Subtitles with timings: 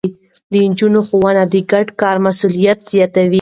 [0.51, 3.29] د نجونو ښوونه د ګډ کار مسووليت زياتوي.